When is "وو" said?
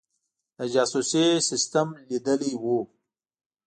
2.61-2.77